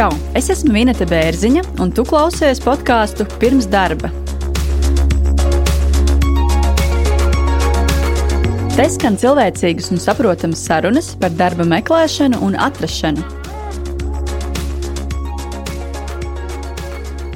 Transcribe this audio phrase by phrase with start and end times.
[0.00, 0.14] Čau!
[0.32, 4.08] Es esmu Minēta Bērziņa, un tu klausies podkāstu pirms darba.
[8.72, 13.26] Te skan cilvēcīgas un saprotamas sarunas par darba meklēšanu un atrašanu.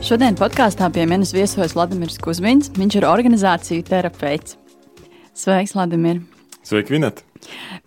[0.01, 2.73] Šodien podkāstā pie manis viesojas Vladimirs Kusmins.
[2.81, 4.57] Viņš ir organizāciju terapeits.
[5.37, 6.25] Sveiks, Vladimir!
[6.65, 7.29] Sveiki, Vineta!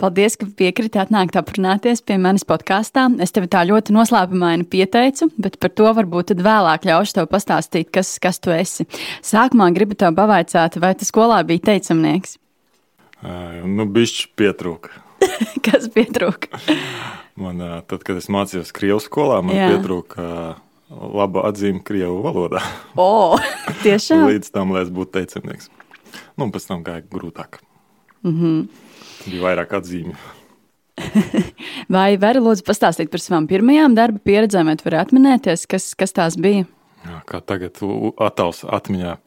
[0.02, 3.08] Paldies, ka piekriti atnākt aprunāties pie manis podkāstā.
[3.24, 8.16] Es tevi tā ļoti noslēpumaini pieteicu, bet par to varbūt vēlāk ļaušu tev pastāstīt, kas,
[8.24, 8.88] kas tu esi.
[9.26, 12.38] Sākumā gribu tev pavaicāt, vai tu skolā biji teicamnieks?
[13.18, 14.94] Uh, nu, bišķi pietrūka.
[15.66, 16.62] kas pietrūka?
[17.42, 19.72] man, tad, kad es mācījos Krievu skolā, man Jā.
[19.74, 20.28] pietrūka
[20.90, 22.62] laba atzīme Krievu valodā.
[22.96, 23.38] o,
[23.86, 24.28] tiešām?
[24.30, 25.72] Līdz tam, lai es būtu teicamnieks.
[26.38, 27.62] Nu, pēc tam gāja grūtāk.
[28.24, 28.86] Mm -hmm
[29.32, 30.18] bija vairāk atzīmju.
[31.94, 36.38] vai vari lūdzu pastāstīt par savām pirmajām darba pieredzēm, vai vari atminēties, kas, kas tās
[36.42, 36.66] bija?
[37.06, 37.78] Jā, kā tagad
[38.24, 39.18] attēls atmiņā,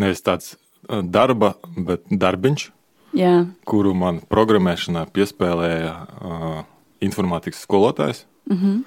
[0.00, 0.54] nevis tāds
[0.88, 2.70] darba, bet darbiņš,
[3.18, 3.34] Jā.
[3.68, 6.62] kuru man programmēšanā piespēlēja uh,
[7.04, 8.24] informātikas skolotājs.
[8.48, 8.80] Mm -hmm.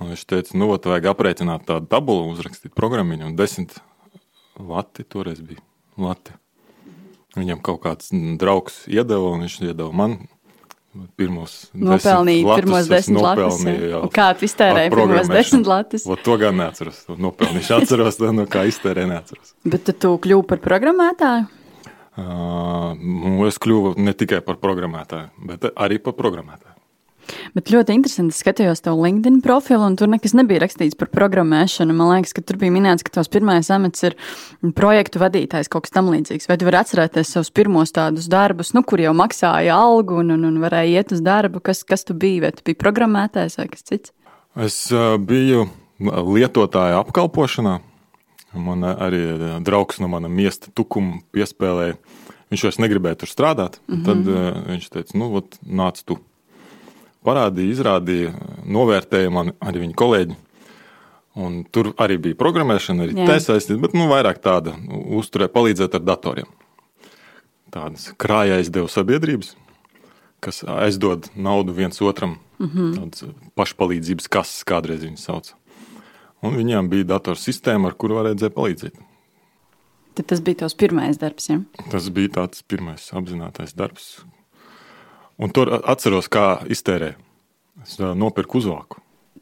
[0.00, 3.74] Un viņš teica, nu, ot, vajag aprēķināt tādu tabulu, uzrakstīt programmiņu, un desmit
[4.56, 5.60] lati toreiz bija.
[5.96, 6.32] Lati.
[7.38, 10.18] Viņam kaut kāds draugs iedeva, un viņš iedeva man
[11.14, 13.60] pirmos nopelnīja latus, pirmos desmit latus.
[13.62, 14.00] Ja.
[14.14, 16.06] Kā tu iztērēji pirmos desmit latus?
[16.10, 17.04] O, to gan neatceros.
[17.14, 19.54] Nopelnīšu atceros, no kā iztērēju neatceros.
[19.62, 21.46] Bet tu kļuvi par programmētāju?
[22.20, 26.74] Uh, es kļuvu ne tikai par programmētāju, bet arī par programmētāju.
[27.56, 31.96] Bet ļoti interesanti, skatījos tev LinkedIn profilu, un tur nekas nebija rakstīts par programmēšanu.
[31.96, 34.16] Man liekas, ka tur bija minēts, ka tavs pirmais amats ir
[34.78, 36.48] projektu vadītājs, kaut kas tam līdzīgs.
[36.50, 40.46] Vai tu vari atcerēties savus pirmos tādus darbus, nu, kur jau maksāja algu un, un,
[40.48, 41.62] un varēja iet uz darbu?
[41.64, 42.42] Kas, kas tu biji?
[42.44, 44.14] Vai tu biji programmētājs vai kas cits?
[44.58, 45.68] Es uh, biju
[46.00, 47.78] lietotāja apkalpošanā.
[48.58, 49.22] Man arī
[49.62, 51.98] draugs no mana miesta tukuma piespēlēja.
[52.50, 53.78] Viņš vairs negribēja tur strādāt.
[53.86, 54.04] Mm -hmm.
[54.06, 56.18] Tad uh, viņš teica, nu, ot, nāc tu
[57.26, 58.32] parādīja, izrādīja,
[58.64, 60.38] novērtēja man arī viņa kolēģi.
[61.40, 64.74] Un tur arī bija programmēšana, arī tā saistīta, bet nu, vairāk tāda
[65.14, 66.48] uzturē, palīdzēt ar datoriem.
[67.70, 69.54] Tādas krājā aizdevu sabiedrības,
[70.42, 72.96] kas aizdod naudu viens otram, mm -hmm.
[72.98, 75.54] tādas pašpalīdzības kases kādreiz viņas sauc.
[76.42, 78.98] Un viņām bija datorsistēma, ar kuru varēja palīdzēt.
[80.14, 81.60] Tad tas bija tavs pirmais darbs, ja?
[81.90, 84.24] Tas bija tāds pirmais apzinātais darbs,
[85.40, 87.16] Un tur atceros, kā iztērēju.
[87.80, 89.00] Es nopirku uzvāku.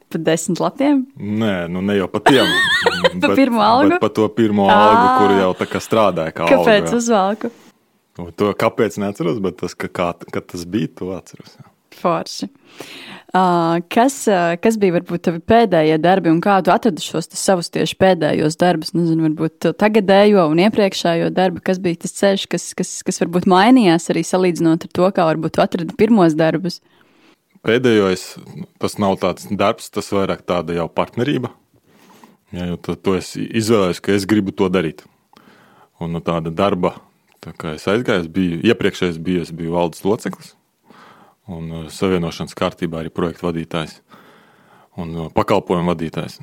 [0.09, 1.03] Par desmit latiem?
[1.19, 2.47] Nē, nu ne jau par tiem.
[3.21, 3.99] par pirmo algu?
[4.01, 6.33] Par to pirmo algu, kur jau strādāja.
[6.33, 7.01] Kā Kāpēc alga.
[7.01, 7.51] uzvāku?
[8.39, 11.53] To kāpēc neatceros, bet tas, ka, kā, kad tas bija, to atceros.
[11.59, 11.67] Jā.
[11.99, 12.49] Forši.
[13.29, 14.15] Kas,
[14.63, 18.95] kas bija varbūt tavi pēdējie darbi un kā tu atradi šos savus tieši pēdējos darbus?
[18.97, 24.09] Nezinu, varbūt tagadējo un iepriekšējo darbu, kas bija tas ceļš, kas, kas, kas varbūt mainījās
[24.09, 26.81] arī salīdzinot ar to, kā varbūt tu atradi pirmos darbus?
[27.61, 28.25] Pēdējais,
[28.81, 31.53] tas nav tāds darbs, tas vairāk tāda jau partnerība.
[32.55, 35.05] Ja, to, to es izvēlējos, ka es gribu to darīt.
[36.01, 36.95] Un no tāda darba,
[37.45, 40.55] tā kā es aizgāju, es biju iepriekšējais, biju, es biju valdes loceklis
[41.49, 43.99] un uh, savienošanas kārtībā arī projektu vadītājs
[44.99, 46.39] un uh, pakalpojumu vadītājs.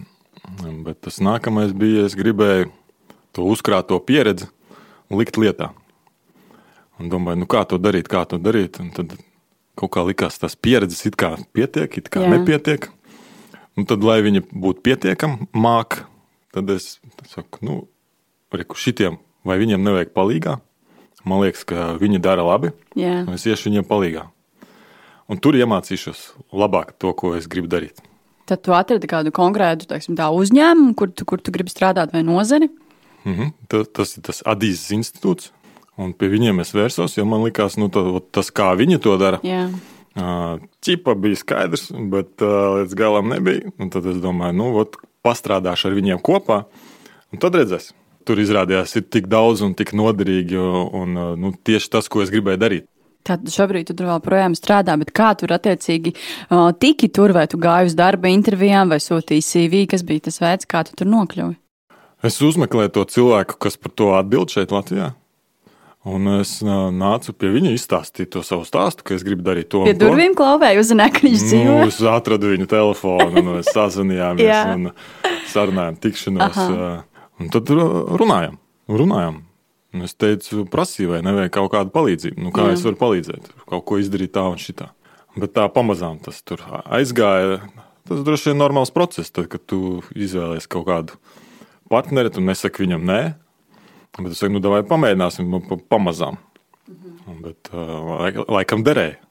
[0.87, 2.71] Bet tas nākamais bija, es gribēju
[3.35, 4.49] to uzkrāto pieredzi
[5.11, 5.73] likt lietā.
[7.01, 8.79] Un domāju, nu kā to darīt, kā to darīt.
[8.81, 9.17] Un tad
[9.77, 12.31] kaut kā likās, tas pieredzes it kā pietiek, it kā Jā.
[12.33, 12.89] nepietiek.
[13.77, 16.07] Un tad, lai viņa būtu pietiekama, māca,
[16.57, 16.95] tad es
[17.29, 17.75] saku, nu,
[18.55, 20.57] reku šitiem, vai viņiem nevajag palīgā.
[21.27, 22.71] Man liekas, ka viņi dara labi.
[22.97, 23.27] Jā.
[23.35, 24.31] Es iešu viņiem palīgā
[25.31, 28.03] un tur iemācīšos labāk to, ko es gribu darīt.
[28.47, 32.69] Tad tu atradi kādu konkrētu teiksim, uzņēmumu, kur tu, kur tu gribi strādāt, vai nozari?
[33.25, 33.53] Mm -hmm.
[33.69, 35.51] Ta, tas ir tas Adīzes institūts,
[35.99, 39.41] un pie viņiem es vērsos, jo man likās, nu, tā, tas, kā viņi to dara.
[39.43, 39.71] Jā.
[40.81, 43.71] Čipa bija skaidrs, bet līdz galam nebija.
[43.79, 46.65] Un tad es domāju, nu, ot, pastrādāšu ar viņiem kopā,
[47.33, 47.97] un tad redzēsim.
[48.27, 50.57] Tur izrādījās, ir tik daudz un tik noderīgi,
[51.01, 52.87] un nu, tieši tas, ko es gribēju darīt.
[53.27, 57.47] Tātad šobrīd tu tur vēl projām strādā, bet kā tur attiecīgi uh, tiki tur, vai
[57.51, 61.11] tu gāji uz darba intervijām, vai sūtīji CV, kas bija tas veids, kā tu tur
[61.11, 61.57] nokļuvi?
[62.27, 65.13] Es uzmeklēju to cilvēku, kas par to atbild šeit Latvijā.
[66.07, 69.83] Un es nācu pie viņa izstāstīt to savu stāstu, ka es gribu darīt to.
[69.89, 71.65] Pie durvīm klauvēju, uzzināju, ka viņš dzīvo.
[71.67, 74.93] Nu, es atradu viņu telefonu, un mēs sazvanījāmies un
[75.51, 76.61] sarunājām tikšanos.
[76.63, 76.93] Aha.
[77.43, 78.55] Un tad runājām.
[78.87, 79.43] runājām.
[79.95, 82.43] Es teicu, prasīju, vai nevajag kaut kādu palīdzību.
[82.43, 82.77] Nu, kā Jā.
[82.77, 84.91] es varu palīdzēt, kaut ko izdarīt tā un šitā.
[85.37, 87.61] Bet tā pamazām tas tur aizgāja.
[88.09, 89.31] tas droši vien ir normāls process.
[89.31, 91.21] Tad, kad tu izvēlējies kaut kādu
[91.91, 93.21] partneri, tu nesaki viņam nē,
[94.19, 96.39] bet tu saki, nu, vai pamēģināsim pa, pamazām.
[96.89, 97.43] Mhm.
[97.43, 99.26] Bet uh, laikam derēja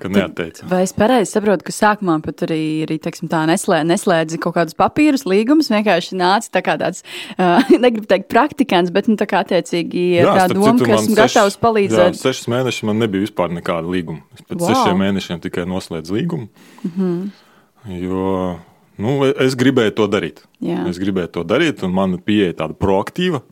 [0.00, 0.66] ka neatteica.
[0.70, 4.76] Vai es pareizi saprotu, ka sākumā pat arī, arī teiksim, tā neslē, neslēdzi kaut kādus
[4.78, 7.04] papīrus, līgumus, vienkārši nāca tā kā tāds,
[7.36, 11.14] uh, negribu teikt, praktikants, bet, nu, tā kā attiecīgi jā, tā doma, citu, ka esmu
[11.14, 12.16] seš, gatavs palīdzēt.
[12.16, 14.24] Jā, sešas mēnešus man nebija vispār nekāda līguma.
[14.36, 14.72] Es pēc wow.
[14.72, 16.48] sešiem mēnešiem tikai noslēdzu līgumu,
[16.82, 17.98] mm -hmm.
[18.04, 18.32] jo,
[18.98, 20.44] nu, es gribēju to darīt.
[20.64, 20.82] Jā.
[20.90, 23.42] Es gribēju to darīt, un mana pieeja tāda proaktīva.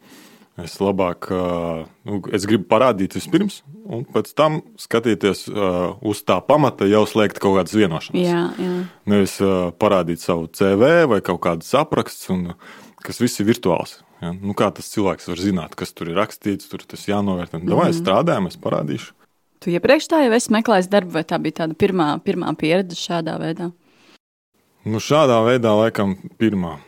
[0.57, 1.27] Es labāk,
[2.09, 3.59] nu, es gribu parādīt vispirms,
[3.93, 8.17] un pēc tam skatīties uz tā pamata, jau slēgt kaut kādas vienošanās.
[8.17, 8.79] Jā, jā.
[9.13, 9.37] Nevis
[9.77, 12.55] parādīt savu CV vai kaut kādas apraksts, un,
[13.05, 13.99] kas viss ir virtuāls.
[14.23, 14.33] Ja?
[14.33, 17.61] Nu, kā tas cilvēks var zināt, kas tur ir rakstīts, tur tas jānovērtē.
[17.61, 18.01] Mm -hmm.
[18.01, 19.13] Strādājam, es parādīšu.
[19.61, 23.39] Tu iepriekš tā jau esi meklējis darbu, vai tā bija tāda pirmā, pirmā pieredze šādā
[23.41, 23.73] veidā?
[24.85, 26.79] Nu, šādā veidā, laikam, pirmā.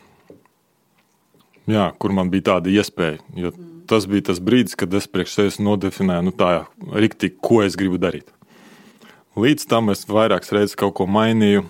[1.69, 3.21] Jā, kur man bija tāda iespēja.
[3.37, 3.53] Jo
[3.89, 6.51] tas bija tas brīdis, kad es priekš sevis nodefinēju, nu, tā
[6.93, 8.29] rīktīgi, ko es gribu darīt.
[9.39, 11.65] Līdz tam es vairākas reizes kaut ko mainīju,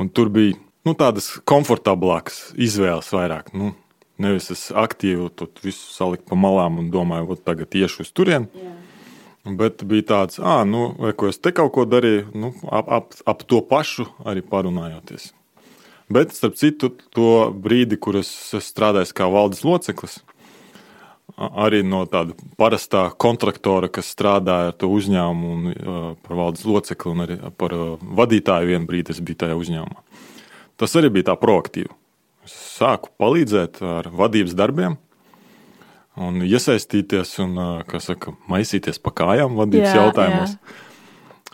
[0.00, 3.50] un tur bija nu, tādas komfortablākas izvēles vairāk.
[3.56, 3.72] Nu,
[4.20, 8.50] nevis es aktīvi to visu saliku pa malām un domāju, ka tagad iešu uz turieni.
[8.54, 8.76] Yeah.
[9.56, 13.14] Bet bija tāds, ah, nu, vai ko es te kaut ko darīju, nu, ap, ap,
[13.24, 15.30] ap to pašu arī parunājoties.
[16.10, 18.30] Bet, starp citu, to brīdi, kur es
[18.66, 20.18] strādāju kā valdes loceklis,
[21.38, 27.24] arī no tāda parastā kontraktora, kas strādāja ar to uzņēmumu, un par valdes locekli un
[27.26, 30.02] arī par vadītāju vienā brīdī es biju tajā uzņēmumā.
[30.80, 31.92] Tas arī bija tā proaktīvi.
[32.48, 34.98] Es sāku palīdzēt ar vadības darbiem.
[36.20, 37.58] Un iesaistīties un,
[37.88, 40.56] kā saka, maisīties pa kājām vadības jā, jautājumos.
[40.56, 40.89] Jā.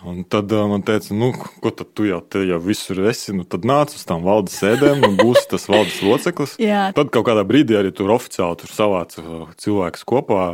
[0.07, 3.65] Un tad uh, man teica, nu, ko tad tu jau, jau visur esi, nu, tad
[3.67, 6.53] nāc uz tām valdes sēdēm un būsi tas valdes loceklis.
[6.99, 9.25] tad kaut kādā brīdī arī tur oficiāli tur savāca
[9.59, 10.45] cilvēkus kopā.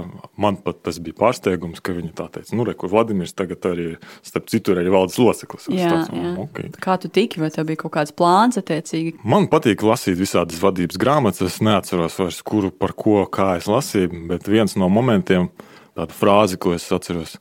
[0.40, 3.88] Man pat tas bija pārsteigums, ka viņi tā teica, nu, re, kur Vladimirs tagad arī,
[4.24, 5.68] starp citu, arī valdes loceklis.
[5.68, 6.32] Jā, tāds, jā.
[6.46, 6.72] Okay.
[6.80, 9.18] Kā tu tiki, vai tev bija kaut kāds plāns attiecīgi?
[9.28, 14.24] Man patīk lasīt visādas vadības grāmatas, es neatceros vairs, kuru par ko, kā es lasīju,
[14.32, 15.50] bet viens no momentiem,
[15.92, 17.36] tāda frāze, ko es atceros,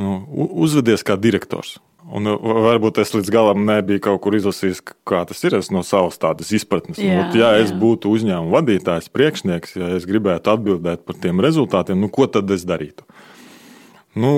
[0.00, 0.22] nu,
[0.64, 1.76] uzvedies kā direktors.
[2.08, 6.16] Un uh, varbūt es līdz galam nebiju kaut kur izlasījis, kā tas ir no savas
[6.20, 7.00] tādas izpratnes.
[7.02, 7.66] Jā, Ot, ja jā.
[7.66, 12.48] es būtu uzņēmuma vadītājs, priekšnieks, ja es gribētu atbildēt par tiem rezultātiem, nu, ko tad
[12.54, 13.04] es darītu?
[14.18, 14.32] Nu,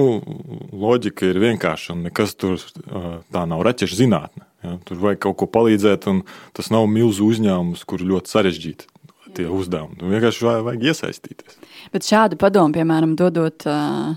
[0.76, 4.44] loģika ir vienkārša, un nekas tur uh, tā nav raķešu zinātne.
[4.66, 4.74] Ja?
[4.84, 6.24] Tur vajag kaut ko palīdzēt, un
[6.56, 8.90] tas nav milzu uzņēmums, kur ļoti sarežģīti
[9.36, 9.98] tie uzdevumi.
[10.00, 11.58] Tur vienkārši vajag iesaistīties.
[11.94, 13.66] Bet šādu padomu, piemēram, dodot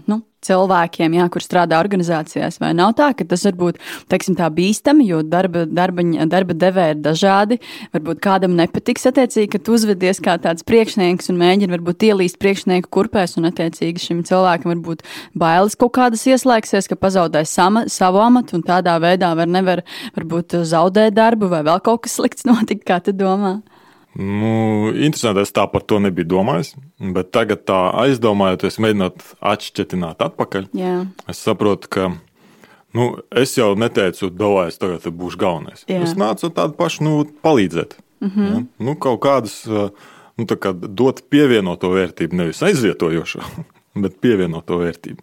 [0.09, 3.79] nu, cilvēkiem, jā, kur strādā organizācijās, vai nav tā, ka tas var būt
[4.11, 7.59] teiksim, bīstami, jo darba, darba, darba devēji ir dažādi.
[7.95, 12.91] Varbūt kādam nepatiks, attiecīgi, ka tu uzvedies kā tāds priekšnieks un mēģini varbūt ielīst priekšnieku
[12.93, 15.05] kurpēs, un attiecīgi šim cilvēkam varbūt
[15.39, 19.83] bailes kaut kādas ieslēgsies, ka pazaudēs sama, savu amatu un tādā veidā var nevar
[20.17, 23.61] varbūt zaudēt darbu vai vēl kaut kas slikts notikt, kā tu domā.
[24.13, 26.73] Nu, interesanti, es tā par to nebiju domājis.
[27.15, 30.95] Bet tagad, tā aizdomājoties, mēģinot atšķetināt atpakaļ, Jā.
[31.31, 32.11] es saprotu, ka
[32.93, 33.09] nu,
[33.41, 35.85] es jau neteicu, domāju, es tagad būšu galvenais.
[35.89, 36.03] Jā.
[36.05, 37.13] Es nācu tādu pašu nu,
[37.45, 37.97] palīdzēt.
[38.23, 38.51] Mm -hmm.
[38.53, 38.85] ja?
[38.85, 39.63] nu, kaut kādas,
[40.37, 43.41] nu, kā dot pievienoto vērtību, nevis aizvietojošo,
[44.03, 45.21] bet pievienoto vērtību.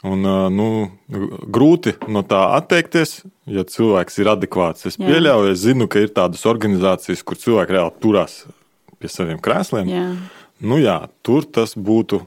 [0.00, 0.24] Un,
[0.56, 0.66] nu,
[1.52, 3.18] grūti no tā atteikties,
[3.52, 4.86] ja cilvēks ir adekvāts.
[4.88, 5.04] Es jā.
[5.04, 8.38] pieļauju, es zinu, ka ir tādas organizācijas, kur cilvēki reāli turās
[9.00, 9.90] pie saviem krēsliem.
[9.92, 10.06] Jā.
[10.64, 12.22] Nu, jā, tur tas būtu.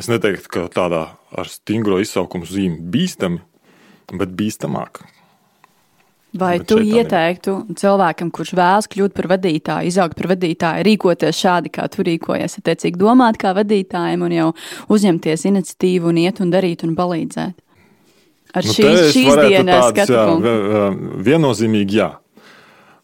[0.00, 1.02] Es neteiktu, ka tādā
[1.36, 3.42] ar stingro izsaukumu zīmi bīstami,
[4.16, 5.02] bet bīstamāk.
[6.30, 11.72] Vai Bet tu ieteiktu cilvēkam, kurš vēlas kļūt par vadītāju, izaugt par vadītāju, rīkoties šādi,
[11.74, 14.46] kā tu rīkojies, attiecīgi domāt kā vadītājiem un jau
[14.94, 17.56] uzņemties iniciatīvu un iet un darīt un palīdzēt?
[18.54, 20.54] Ar nu, šīs, šīs dienas skatu punktu.
[21.26, 22.10] Viennozīmīgi jā.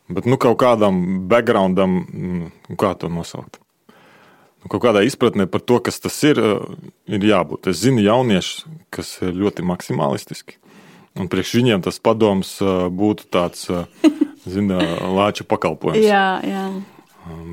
[0.07, 3.59] Bet nu, kaut kādam backgroundam, mm, kā to nosaukt?
[4.63, 6.39] Nu, kaut kādā izpratnē par to, kas tas ir,
[7.11, 7.73] ir jābūt.
[7.75, 10.61] Es zinu jauniešus, kas ir ļoti maksimālistiski
[11.17, 12.57] Un priekš viņiem tas padoms
[12.93, 13.67] būtu tāds,
[14.55, 14.81] zina,
[15.17, 16.05] lāča pakalpojums.
[16.05, 16.65] Jā, jā.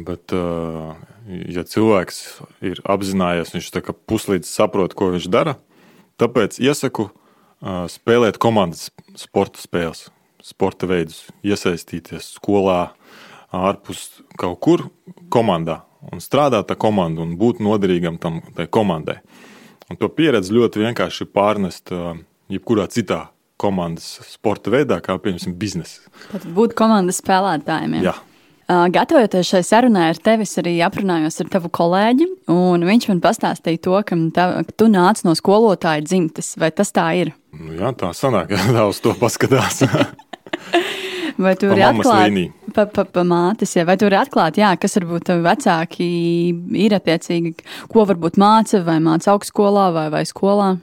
[0.06, 0.34] Bet,
[1.50, 2.20] ja cilvēks
[2.66, 5.56] ir apzinājies, viņš tā kā puslīdz saprot, ko viņš dara,
[6.22, 7.10] tāpēc iesaku
[7.90, 10.10] spēlēt komandas sporta spēles,
[10.44, 12.92] sporta veidus, iesaistīties skolā,
[13.54, 14.88] ārpus kaut kur
[15.34, 18.42] komandā un strādāt ar komandu un būt noderīgam tam
[18.74, 19.22] komandai.
[19.90, 21.94] Un to pieredzi ļoti vienkārši pārnest
[22.52, 23.28] jebkurā citā
[23.64, 26.04] komandas sporta veidā, kā piemēram biznesa.
[26.34, 28.00] Tad būt komandas spēlētājiem.
[28.04, 28.18] Jā.
[28.64, 33.82] Uh, gatavojoties šai sarunai ar tevi, arī aprunājos ar tavu kolēģi, un viņš man pastāstīja
[33.84, 36.54] to, ka, ka tu nāc no skolotāja dzimtes.
[36.62, 37.34] Vai tas tā ir?
[37.52, 39.84] Nu, jā, tā sanāk, ja tā uz to paskatās.
[41.44, 42.36] Vai tu vari atklāt,
[42.76, 43.88] pa, pa, pa mātes, ja?
[43.90, 46.08] vai tu vari atklāt, jā, kas varbūt tavi vecāki
[46.78, 47.56] ir attiecīgi,
[47.90, 50.76] ko varbūt māca, vai māca augstskolā vai, vai skolā?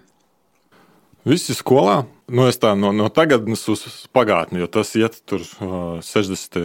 [1.28, 2.00] Visi skolā.
[2.30, 3.80] Nu, es tā no, no tagadnes uz
[4.14, 6.60] pagātni, jo tas iet tur uh, 60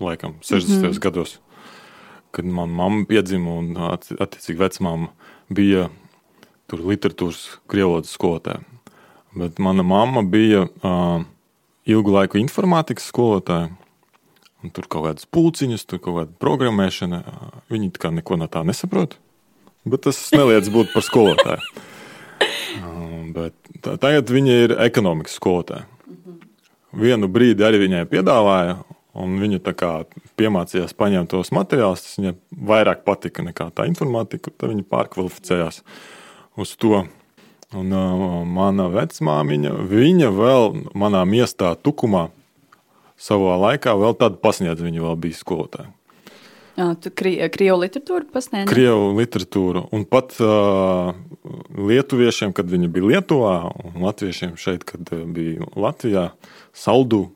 [0.00, 0.78] laikam, 60.
[0.78, 0.98] Mm -hmm.
[0.98, 1.40] gados,
[2.30, 5.08] kad manā mamma piedzima un attiecīgi vecmāma
[5.48, 5.90] bija
[6.66, 8.60] tur literatūras krievlodas skolotāja.
[9.34, 11.22] Bet mana mamma bija uh,
[11.84, 13.68] ilgu laiku informātikas skolotāja.
[14.62, 17.24] Un tur kaut kādas pulciņas, tur kaut kāda programmēšana.
[17.68, 19.18] Viņi tā kā neko no tā nesaprot.
[19.84, 21.60] Bet tas neliedz būt par skolotāju.
[23.32, 25.86] Bet tagad viņa ir ekonomikas skolotāja.
[26.92, 28.80] Vienu brīdi arī viņai piedāvāja,
[29.12, 29.58] Un viņa
[30.40, 32.04] piemācījās paņemt tos materiālus.
[32.06, 32.32] Tas viņai
[32.68, 34.52] vairāk patika nekā tā informātika.
[34.56, 35.82] Tad viņa pārkvalificējās
[36.56, 37.02] uz to.
[37.76, 42.26] Un uh, mana vecmāmiņa, viņa vēl manā miestā, Tukumā,
[43.16, 44.80] savā laikā vēl tādu pasniedz.
[44.84, 45.88] Viņa vēl bija skolotāja.
[46.72, 48.64] Kri, krievu literatūru pasniedz?
[48.70, 49.84] Krievu literatūru.
[49.92, 51.12] Un pat uh,
[51.76, 56.30] lietuviešiem, kad viņi bija Lietuvā, un latviešiem šeit, kad bija Latvijā,
[56.72, 57.26] Saldu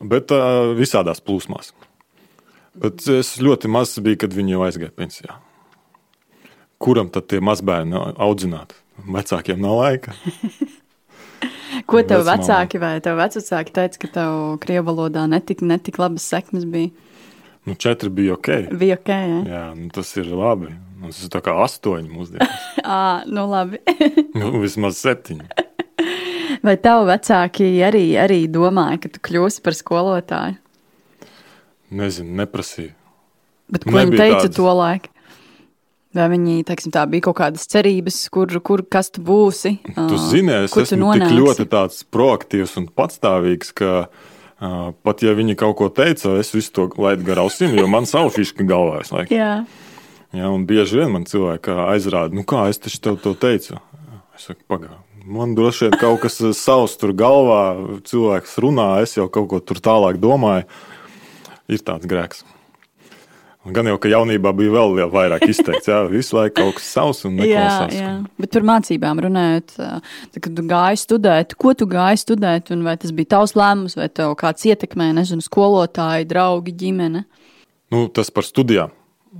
[0.00, 1.72] bet uh, visādās plūsmās.
[2.78, 5.36] Bet es ļoti maz biju, kad viņi jau aizgāja pensijā.
[6.82, 8.74] Kuram tad tie mazbērni audzināt?
[9.02, 10.14] Vecākiem nav laika.
[11.90, 16.66] Ko tev vecāki vai tev vecāki teica, ka tev krievu valodā netik, netik labas sekmes
[16.68, 16.92] bija?
[17.64, 18.48] Nu, četri bija ok.
[18.72, 19.42] Bija ok, ja?
[19.46, 20.72] Jā, nu, tas ir labi.
[21.02, 22.64] Tas ir tā kā astoņi mūsdienās.
[22.82, 23.78] Ā, nu labi.
[24.38, 25.46] nu, vismaz septiņi.
[26.62, 30.58] Vai tavi vecāki arī, arī domāja, ka tu kļūsi par skolotāju?
[31.92, 32.92] Nezinu, neprasīju.
[33.72, 34.58] Bet ko viņi teica tādas...
[34.58, 35.10] to laiku?
[36.12, 39.78] Vai viņi teiksim, tā, bija kaut kādas cerības, kur, kur kas tu būsi?
[39.86, 41.66] Tu zini, es esmu tik ļoti
[42.12, 44.31] proaktīvs un patstāvīgs, ka uh,
[44.62, 48.30] pat ja viņi kaut ko teica, es visu to laidu gar ausīm, jo man savu
[48.34, 49.38] fišku galvā ir laikam.
[49.38, 49.54] Jā.
[50.32, 53.80] Jā, un bieži vien man cilvēki aizrāda, nu kā es tev to teicu.
[54.32, 57.60] Es saku, pagaidi, Man droši vien kaut kas savs tur galvā,
[58.08, 60.66] cilvēks runā, es jau kaut ko tur tālāk domāju.
[61.70, 62.42] Ir tāds grēks.
[63.62, 67.36] Gan jau, ka jaunībā bija vēl vairāk izteikts, jā, visu laiku kaut kas savs un
[67.38, 67.92] neklausās.
[67.94, 68.14] Jā, jā.
[68.42, 72.96] Bet par mācībām runājot, tad, kad tu gāji studēt, ko tu gāji studēt, un vai
[72.98, 77.22] tas bija tavs lēmums, vai tev kāds ietekmēja, nezinu, skolotāji, draugi, ģimene?
[77.94, 78.90] Nu, tas par studijām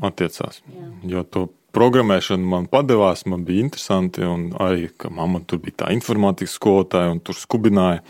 [0.07, 0.63] attiecās.
[0.71, 0.87] Jā.
[1.17, 4.23] Jo to programmēšana man padevās, man bija interesanti.
[4.63, 8.05] Arī, ka mamma tur bija tā informātikas skolotāja un tur skubināja.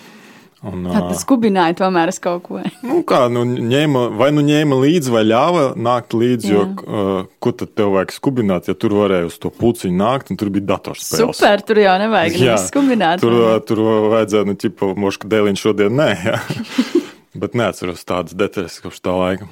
[0.62, 2.60] Un, Tad skubināja tomēr uz kaut ko.
[2.86, 6.50] Nu, kā, nu, ņēma, vai nu ņēma līdzi, vai ļāva nākt līdzi.
[6.52, 10.38] Jo, uh, ko tad tev vajag skubināt, ja tur varēja uz to puciņu nākt, un
[10.38, 11.40] tur bija datorspēles?
[11.40, 13.24] Super, tur jau nevajag jā, skubināt.
[13.24, 13.56] Tur, vai?
[13.66, 13.82] tur
[14.14, 16.12] vajadzēja, nu, ķipa, moška dēliņš šodien nē.
[17.42, 19.50] Bet neatceros tādas detaļas kopš tā laika.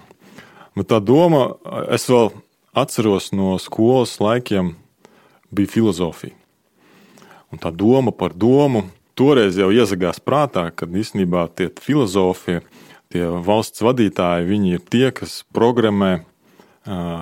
[0.79, 1.57] Bet tā doma,
[1.91, 2.31] es vēl
[2.79, 4.77] atceros no skolas laikiem,
[5.51, 6.37] bija filozofija.
[7.51, 8.85] Un tā doma par domu
[9.21, 12.61] toreiz jau iezagās prātā, kad īstenībā tie filozofie,
[13.13, 16.23] tie valsts vadītāji, viņi ir tie, kas programmē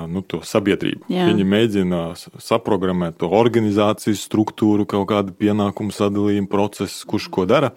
[0.08, 1.08] nu, to sabiedrību.
[1.10, 1.26] Jā.
[1.28, 2.02] Viņi mēģina
[2.42, 7.72] saprogrammēt to organizācijas struktūru, kaut kādu pienākumu sadalījumu procesu, kurš ko dara.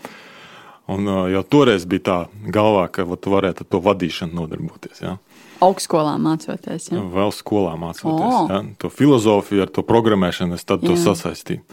[0.91, 2.17] Un jau toreiz bija tā
[2.51, 5.01] galvā, ka vat, varētu ar to vadīšanu nodarboties.
[5.03, 5.15] Ja?
[5.63, 6.89] Augstskolā mācoties.
[6.91, 7.01] Ja?
[7.13, 8.27] Vēl skolā mācoties.
[8.27, 8.49] Oh.
[8.49, 8.61] Ja?
[8.81, 11.63] To filozofiju ar to programmēšanu es tad to sasaistīju.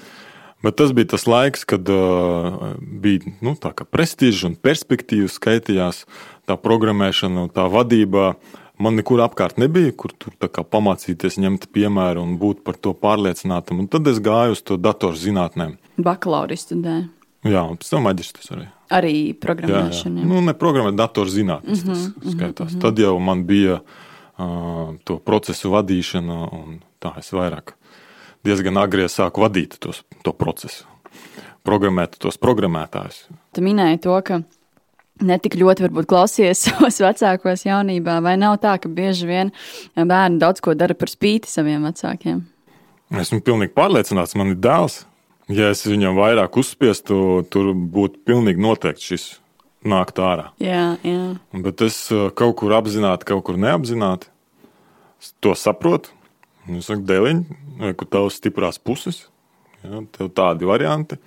[0.62, 3.54] Bet tas bija tas laiks, kad uh, bija nu,
[3.90, 6.02] prestižs un perspektīvas skaitījās
[6.50, 8.32] tā programmēšana, tā vadība.
[8.78, 13.80] Man nekur apkārt nebija, kur tur pamācīties, ņemt piemēru un būt par to pārliecinātam.
[13.82, 15.78] Un tad es gāju uz to datorzinātnēm.
[15.98, 17.08] Bakalaura studēju.
[17.46, 18.68] Jā, un pēc tam maģistrs arī.
[18.94, 20.22] Arī programmēšana.
[20.22, 20.30] Jā, jā.
[20.30, 22.70] Nu, ne programmēt, datorzinātnes mm -hmm, tas mhm, skaitās.
[22.72, 22.82] Mm -hmm.
[22.82, 27.77] Tad jau man bija uh, to procesu vadīšana, un tā es vairāk
[28.48, 30.86] diezgan agri sāku vadīt tos, to procesu.
[31.68, 33.26] Programmēt tos programmētājus.
[33.52, 34.40] Tu minēji to, ka
[35.28, 39.52] ne tik ļoti varbūt klausies savos vecākos jaunībā, vai nav tā, ka bieži vien
[39.96, 42.42] bērni daudz ko dara par spīti saviem vecākiem?
[43.18, 45.02] Esmu pilnīgi pārliecināts, man ir dēls.
[45.48, 49.28] Ja es viņam vairāk uzspiestu, tur būtu pilnīgi noteikti šis
[49.88, 50.50] nākt ārā.
[50.60, 51.22] Jā, jā.
[51.64, 54.28] Bet es uh, kaut kur apzināti, kaut kur neapzināti
[55.40, 56.12] to saprotu.
[56.76, 57.42] Es saku, dēliņ,
[57.96, 59.22] kur tavs stiprās puses,
[59.84, 61.18] ja, tev tādi varianti.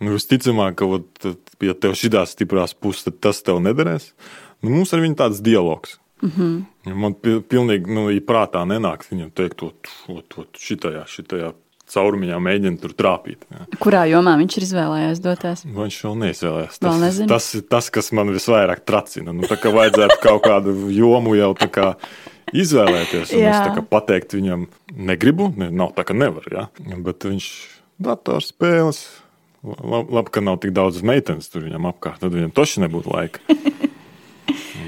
[0.00, 1.26] Nu, visticamāk, ka, ot,
[1.64, 4.12] ja tev šīs stiprās puses, tad tas tev nederēs.
[4.60, 5.98] Nu, mums ar viņu tāds dialogs.
[6.20, 6.94] Mm -hmm.
[6.94, 7.14] Man
[7.48, 9.72] pilnīgi nu, prātā nenāks viņam teikt, to,
[10.06, 11.52] to, to šitajā, šitajā
[11.90, 13.44] caurumiņā mēģina tur trāpīt.
[13.50, 13.66] Jā.
[13.82, 15.64] Kurā jomā viņš ir izvēlējies doties?
[15.64, 16.78] Viņš vēl neizvēlējās.
[16.78, 19.32] Tas, vēl tas ir tas, kas man visvairāk tracina.
[19.32, 21.88] Nu, tā kā vajadzētu kaut kādu jomu jau tā kā
[22.52, 23.32] izvēlēties.
[23.32, 26.46] Es kā pateikt viņam, negribu, ne, nav tā, ka nevar.
[26.52, 26.68] Ja?
[26.78, 27.50] Bet viņš
[28.00, 29.04] datorspēles.
[29.60, 33.44] Labi, labi, ka nav tik daudz meitenes tur viņam apkārt, tad viņam toši nebūtu laika.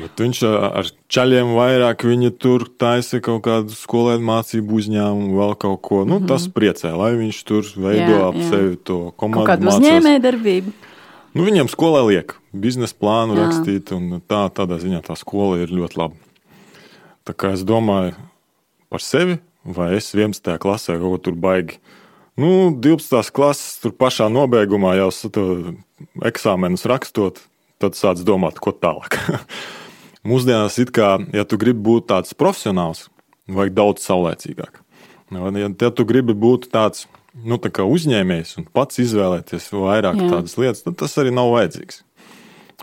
[0.02, 5.82] Bet viņš ar ceļiem vairāk viņa tur taisa kaut kādu skolēnu mācību uzņēmumu, vēl kaut
[5.84, 6.00] ko.
[6.02, 6.30] Nu, mm -hmm.
[6.32, 8.48] Tas priecē, lai viņš tur veido jā, ap jā.
[8.50, 9.46] sevi to komandu.
[9.52, 10.72] Kādu uzņēmēju darbību?
[11.32, 13.46] Nu, viņam skolā liek biznesa plānu jā.
[13.46, 16.31] rakstīt, un tā, tādā ziņā tā skola ir ļoti laba.
[17.26, 18.16] Tā kā es domāju
[18.92, 20.56] par sevi, vai es 11.
[20.62, 21.78] klasē kaut ko tur baigi.
[22.40, 23.30] Nu, 12.
[23.34, 25.10] klases tur pašā nobeigumā jau
[26.24, 27.42] eksāmenus rakstot,
[27.82, 29.18] tad sāc domāt, ko tālāk.
[30.28, 33.08] Mūsdienās, kā, ja tu gribi būt tāds profesionāls,
[33.50, 34.80] vajag daudz saulēcīgāk.
[35.32, 40.28] Ja, ja tu gribi būt tāds nu, tā uzņēmējs un pats izvēlēties vairāk Jā.
[40.34, 42.02] tādas lietas, tad tas arī nav vajadzīgs.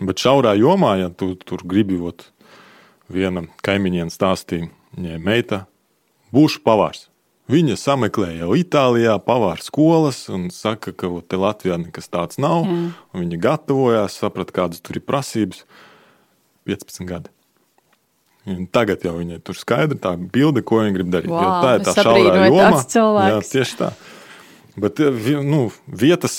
[0.00, 2.30] Bet šaurā jomā, ja tu tur gribi, ot,
[3.10, 5.64] viena kaimiņiene stāstīja, viņai meita,
[6.34, 7.08] būšu pavārs.
[7.50, 12.62] Viņa sameklēja jau Itālijā pavāra skolas un saka, ka te Latvijā nekas tāds nav.
[13.16, 15.64] Viņa gatavojās, saprata, kādas tur ir prasības.
[16.68, 17.32] 15 gadi.
[18.50, 21.32] Un tagad jau viņai tur skaidri tā bilde, ko viņa grib darīt.
[21.32, 23.26] Wow, tā ir tā šaurā joma.
[23.34, 23.90] Jā, tieši tā.
[24.80, 26.38] Bet eh, nu, vietas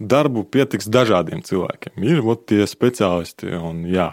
[0.00, 1.98] darbu pietiks dažādiem cilvēkiem.
[2.06, 4.08] Ir ot, tie speciālisti, un jā,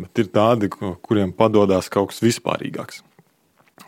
[0.00, 3.02] bet ir tādi, kuriem padodas kaut kas vispārīgāks.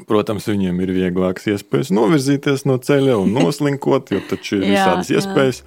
[0.07, 5.63] Protams, viņiem ir vieglākas iespējas novirzīties no ceļa un noslinkot, jo taču ir visādas iespējas.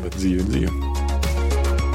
[0.00, 1.08] Bet dzīve, dzīve.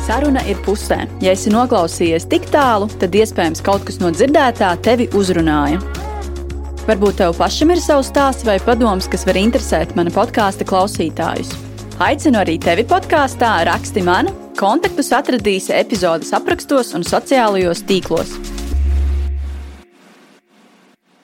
[0.05, 0.99] Saruna ir pusē.
[1.23, 5.81] Ja esi noklausījies tik tālu, tad iespējams kaut kas no dzirdētā tevi uzrunāja.
[6.85, 11.55] Varbūt tev pašam ir savs stāsts vai padoms, kas var interesēt mana podkāstu klausītājus.
[12.05, 18.37] Aicinu arī tevi podkāstā, raksti man, kontaktus atradīsi epizodes aprakstos un sociālajos tīklos.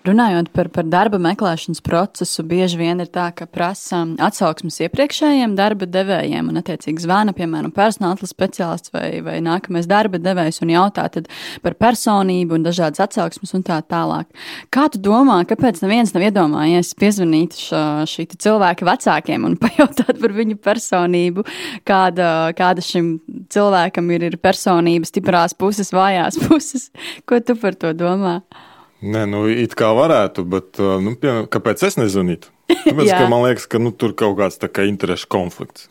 [0.01, 5.85] Runājot par, par darba meklēšanas procesu, bieži vien ir tā, ka prasa atsauksmes iepriekšējiem darba
[5.85, 11.05] devējiem un, attiecīgi, zvana, piemēram, personāla speciālists vai, vai nākamais darba devējs un jautā
[11.61, 14.25] par personību un dažādas atsauksmes un tā tālāk.
[14.73, 20.57] Kā tu domā, kāpēc neviens nav iedomājies piezvanīt šī cilvēka vecākiem un pajautāt par viņu
[20.65, 21.45] personību,
[21.85, 23.13] kāda, kāda šim
[23.53, 26.89] cilvēkam ir, ir personības stiprās puses, vājās puses?
[27.29, 28.39] Ko tu par to domā?
[29.01, 32.51] Nē, nu, it kā varētu, bet nu, pie, kāpēc es nezvanītu?
[32.69, 35.89] Tāpēc, ka man liekas, ka nu, tur kaut kāds tā kā interešu konflikts.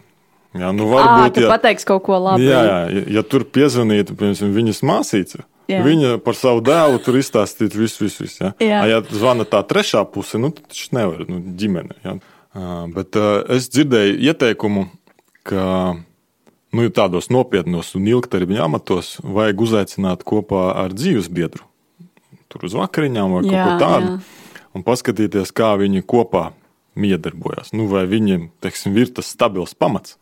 [0.54, 2.42] Jā, nu, varbūt, à, ja, pateiks kaut ko labu.
[2.42, 5.82] Jā, jā ja, ja tur piezvanītu, piemēram, viņas māsīca, jā.
[5.86, 8.26] viņa par savu dēlu tur izstāstītu visu, visu.
[8.26, 8.50] visu jā.
[8.62, 8.82] Jā.
[8.90, 11.98] Ja zvana tā trešā puse, nu, tad tas nevar, nu, ģimene.
[12.06, 12.18] Jā.
[12.96, 13.18] Bet
[13.54, 14.88] es dzirdēju ieteikumu,
[15.46, 15.64] ka
[16.74, 21.69] nu, tādos nopietnos un ilgtermiņa amatos vajag uzaicināt kopā ar dzīves biedru
[22.50, 24.14] tur uz vakariņām vai jā, kaut ko tādu.
[24.14, 24.56] Jā.
[24.76, 26.50] Un paskatīties, kā viņi kopā
[27.00, 27.72] miedarbojas.
[27.74, 30.16] Nu, vai viņiem teiksim, ir tas stabils pamats.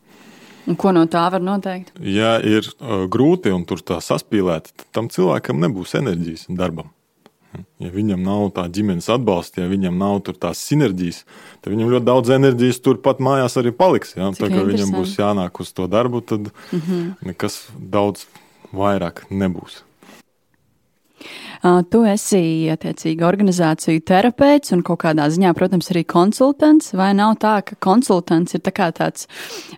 [0.69, 1.91] Un ko no tā var noteikt?
[2.03, 6.91] Ja ir uh, grūti un tur tā saspīlēta, tad tam cilvēkam nebūs enerģijas darbam.
[7.81, 11.23] Ja viņam nav tā ģimenes atbalsta, ja viņam nav tās sinerģijas,
[11.63, 14.13] tad viņam ļoti daudz enerģijas turpat mājās arī paliks.
[14.19, 14.29] Ja?
[14.37, 17.13] Tā kā viņam būs jānāk uz to darbu, tad mm -hmm.
[17.25, 18.27] nekas daudz
[18.69, 19.81] vairāk nebūs.
[21.91, 26.93] Tu esi attiecīgi organizāciju terapeits un kaut kādā ziņā, protams, arī konsultants.
[26.95, 29.27] Vai nav tā, ka konsultants ir tā tāds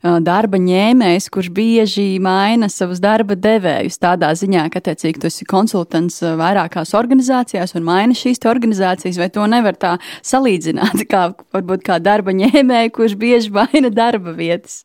[0.01, 6.21] darba ņēmējs, kurš bieži maina savus darba devējus tādā ziņā, ka, attiecīgi, tu esi konsultants
[6.21, 12.35] vairākās organizācijās un maini šīs organizācijas, vai to nevar tā salīdzināt, kā varbūt kā darba
[12.37, 14.83] ņēmēju, kurš bieži maina darba vietas?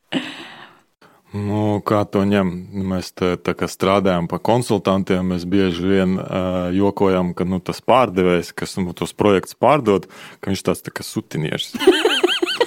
[1.35, 2.51] Nu, kā to ņem?
[2.87, 3.33] Mēs te,
[3.71, 5.33] strādājam par konsultantiem.
[5.35, 10.07] Mēs bieži vien uh, jokojam, ka nu, tas pārdevējs, kas nu, tos projektus pārdod,
[10.41, 11.75] ka viņš tāds tā kā sutinieris.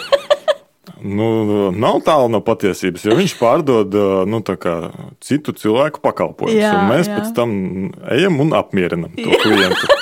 [1.19, 1.29] nu,
[1.71, 3.95] nav tālu no patiesības, jo viņš pārdod
[4.27, 4.43] nu,
[5.23, 6.91] citu cilvēku pakalpojumus.
[6.91, 7.15] Mēs jā.
[7.15, 7.55] pēc tam
[8.11, 9.97] ejam un apmierinam to klientu.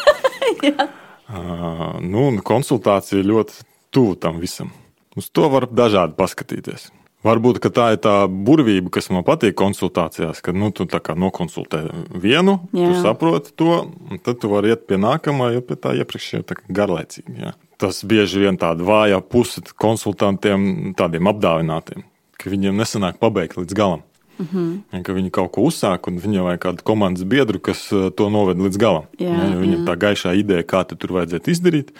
[0.74, 4.74] uh, nu, konsultācija ļoti tuvu tam visam.
[5.18, 6.92] Uz to var dažādi paskatīties.
[7.28, 11.84] Varbūt tā ir tā burvība, kas man patīk konsultācijās, kad nu, tu nokonsultē
[12.16, 12.88] vienu, jā.
[12.88, 13.80] tu saproti to,
[14.12, 17.40] un tad tu vari iet pie nākamā, jo pie tā iepriekšējā garlaicīgi.
[17.44, 17.56] Jā.
[17.78, 22.06] Tas bieži vien tāda vāja puse konsultantiem, tādiem apdāvinātiem.
[22.38, 24.04] ka viņiem nesanāk pabeigt līdz galam.
[24.38, 25.04] Mm -hmm.
[25.04, 28.78] Ka viņi kaut ko uzsāk, un viņam vajag kādu komandas biedru, kas to noved līdz
[28.78, 29.06] galam.
[29.20, 29.86] Jā, ja, viņam jā.
[29.86, 31.92] tā gaišā ideja, kā tur vajadzētu izdarīt.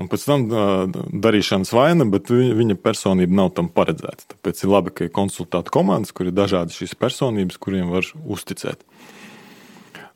[0.00, 0.46] Un pēc tam
[1.12, 4.30] darīšanas vaina, bet viņa personība nav tam paredzēta.
[4.32, 8.80] Tāpēc ir labi, ka ir konsultātu komandas, kur ir dažādas šīs personības, kuriem var uzticēt.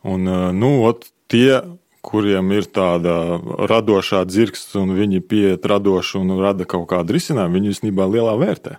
[0.08, 0.24] Un,
[0.56, 1.60] nu, ot, tie,
[2.04, 3.36] kuriem ir tāda
[3.68, 8.78] radošā dzirksts, un viņi pieiet radoši un rada kaut kādu risinājumu, viņi īstenībā lielā vērtē.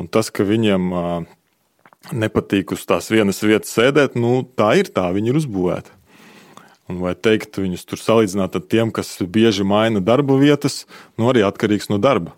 [0.00, 0.92] Un tas, ka viņiem
[2.12, 6.03] nepatīk uz tās vienas vietas sēdēt, nu, tā ir tā, viņi ir uzbūvēti.
[6.90, 10.82] Un vai teikt, viņus tur salīdzināt ar tiem, kas bieži maina darba vietas,
[11.16, 12.34] nu arī atkarīgs no darba.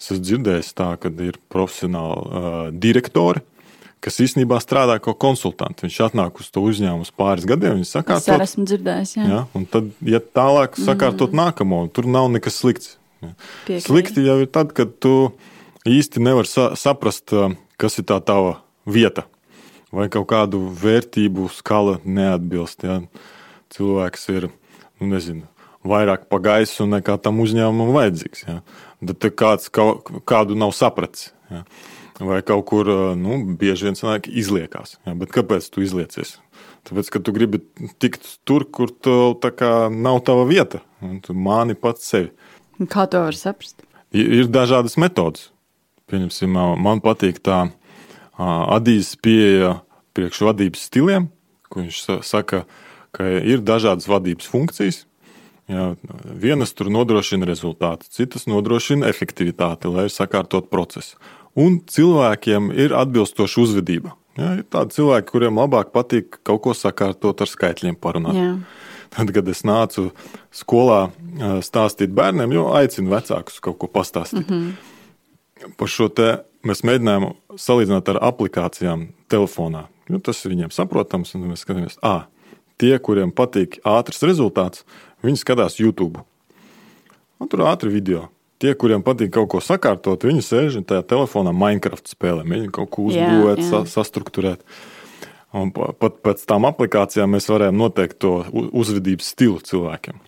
[0.00, 3.44] Es esmu dzirdējis tā, ka ir profesionāli uh, direktori,
[4.02, 5.86] kas īstenībā strādā kā konsultanti.
[5.86, 8.26] Viņš atnāk uz to uzņēmumu pāris gadiem, viņš sakārtot.
[8.26, 9.28] Es arī esmu dzirdējis, jā.
[9.30, 11.42] jā un tad, ja tālāk sakārtot mm.
[11.44, 12.96] nākamo, tur nav nekas slikts.
[13.22, 13.84] Piekrīt.
[13.86, 15.14] Slikti jau ir tad, kad tu
[15.86, 17.30] īsti nevar sa saprast,
[17.78, 18.56] kas ir tā tava
[18.90, 19.28] vieta.
[19.94, 22.82] Vai kaut kādu vērtību skala neatbilst.
[22.88, 22.98] Ja?
[23.72, 25.46] Cilvēks ir nu, nezinu,
[25.88, 28.44] vairāk pa gaisu nekā tam uzņēmumam vajadzīgs.
[28.46, 28.60] Ja?
[29.02, 31.30] Tad kāds kaut, kādu nav sapratis.
[31.50, 31.64] Ja?
[32.22, 34.98] Vai kaut kur nu, bieži vien cilvēki izliekās.
[35.06, 35.16] Ja?
[35.18, 36.36] Bet kāpēc tu izliecies?
[36.86, 37.62] Tāpēc, ka tu gribi
[38.02, 40.82] tikt tur, kur tu kā, nav tava vieta.
[41.24, 42.30] Tu māni pats sevi.
[42.90, 43.84] Kā to var saprast?
[44.12, 45.48] Ir, dažādas metodas.
[46.10, 47.64] Pieņemsim, man patīk tā
[48.36, 49.76] Adijas pieeja
[50.16, 51.28] priekš vadības stiliem,
[51.70, 55.02] kur viņš saka, ka ir dažādas vadības funkcijas.
[55.70, 55.92] Jā,
[56.42, 61.20] vienas tur nodrošina rezultātu, citas nodrošina efektivitāti, lai sakārtotu procesu.
[61.54, 64.16] Un cilvēkiem ir atbilstoša uzvedība.
[64.36, 68.38] Jā, ir tādi cilvēki, kuriem labāk patīk kaut ko sakārtot ar skaitļiem, parunāt.
[68.38, 68.54] Jā.
[69.12, 70.08] Tad, kad es nācu
[70.56, 71.10] skolā
[71.64, 74.48] stāstīt bērniem, jau aicinu vecākus kaut ko pastāstīt.
[74.48, 74.92] Mm -hmm
[75.76, 76.28] par šo te
[76.66, 79.86] mēs mēģinājām salīdzināt ar aplikācijām telefonā.
[80.10, 82.26] Nu, tas ir viņiem saprotams, un mēs skatāmies, ah,
[82.80, 84.86] tie, kuriem patīk ātrs rezultāts,
[85.24, 86.22] viņi skatās YouTube.
[87.42, 88.28] Un tur ātri video.
[88.62, 93.08] Tie, kuriem patīk kaut ko sakārtot, viņi sēž tajā telefonā Minecraft spēlē, mēģina kaut ko
[93.10, 93.70] uzbūvēt, jā.
[93.72, 94.62] Sa sastruktūrēt.
[95.52, 100.20] Un pat pēc tam aplikācijām mēs varējām noteikt to uzvedības stilu cilvēkiem.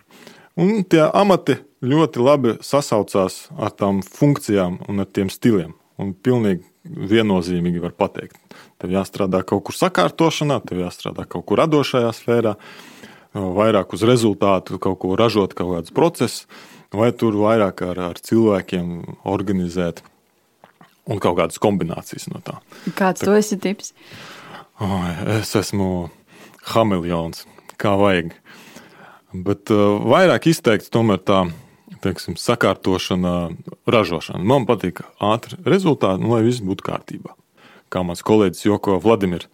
[0.60, 5.72] Un tie amati ļoti labi sasaucās ar tām funkcijām un ar tiem stiliem.
[6.02, 8.36] Un pilnīgi viennozīmīgi var pateikt,
[8.82, 12.54] tev jāstrādā kaut kur sakārtošanā, tev jāstrādā kaut kur radošajā sfērā,
[13.34, 16.44] vairāk uz rezultātu, kaut ko ražot, kaut kādus procesus,
[16.94, 20.04] vai tur vairāk ar, ar cilvēkiem organizēt
[21.10, 22.60] un kaut kādas kombinācijas no tā.
[22.94, 23.92] Kāds tā, to esi tips?
[25.38, 26.08] Es esmu
[26.74, 27.44] hameleons,
[27.80, 28.32] kā vajag.
[29.34, 31.44] Bet uh, vairāk izteikts tomēr tā
[32.04, 33.54] teiksim, sakārtošana,
[33.88, 34.44] ražošana.
[34.44, 37.34] Man patīk ātri rezultāti, nu, lai viss būtu kārtībā.
[37.94, 39.46] Kā mans kolēģis Joko Vladimirs.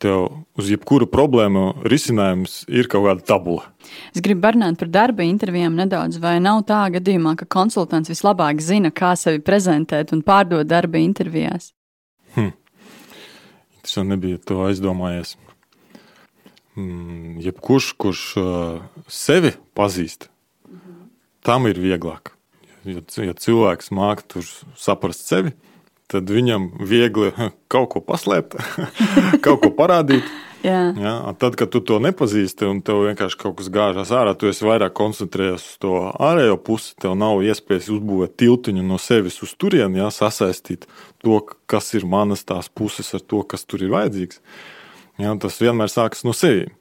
[0.00, 0.24] Tev
[0.58, 3.68] uz jebkuru problēmu risinājums ir kaut kāda tabula.
[4.12, 6.18] Es gribu parunāt par darba intervijām nedaudz.
[6.20, 11.70] Vai nav tā gadījumā, ka konsultants vislabāk zina, kā sevi prezentēt un pārdot darba intervijās?
[12.34, 12.52] Hm.
[13.84, 15.36] Tas jau nebija to aizdomājies.
[16.74, 20.26] Hmm, jebkurš, kurš uh, sevi pazīst,
[21.46, 22.32] tam ir vieglāk.
[22.84, 24.42] Ja, ja cilvēks māca
[24.80, 25.54] saprast sevi,
[26.14, 27.32] tad viņam viegli
[27.72, 28.56] kaut ko paslēpt,
[29.44, 30.26] kaut ko parādīt.
[30.64, 30.78] Jā.
[30.96, 34.64] Ja, tad, kad tu to nepazīsti un tev vienkārši kaut kas gāžas ārā, tu esi
[34.64, 36.94] vairāk koncentrējies uz to ārējo pusi.
[37.04, 40.86] Tev nav iespējas uzbūvēt tiltiņu no sevis uz turieni, ja, sasaistīt
[41.20, 44.40] to, kas ir manas tās puses ar to, kas tur ir vajadzīgs.
[45.20, 46.72] Ja, tas vienmēr sākas no sevis.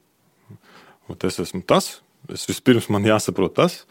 [1.20, 1.98] Es esmu tas,
[2.32, 3.82] es vispirms man jāsaprot tas,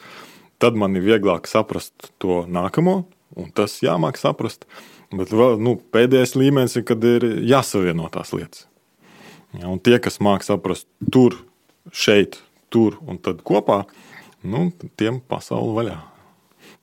[0.56, 3.02] tad man ir vieglāk saprast to nākamo,
[3.36, 4.64] un tas jāmāk saprast.
[5.12, 8.66] Bet vēl, nu, pēdējais līmenis ir, kad ir jāsavieno tās lietas.
[9.52, 11.36] Ja, un tie, kas māca saprast tur,
[11.92, 12.38] šeit,
[12.72, 13.82] tur un tad kopā,
[14.48, 15.98] nu, tiem pasauli vaļā.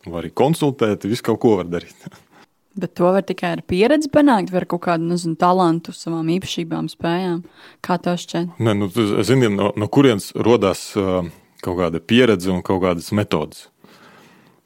[0.05, 2.05] Var arī konsultēt, visu kaut ko var darīt.
[2.79, 6.87] Bet to var tikai ar pieredzi panākt, vai ar kaut kādu nezinu, talantu, savām īpašībām,
[6.93, 7.41] spējām.
[7.83, 8.53] Kā tas šķiet?
[8.61, 8.91] Nē, nu,
[9.25, 11.25] zinām, no, no kurienes rodas uh,
[11.65, 13.65] kaut kāda pieredze un kaut kādas metodas.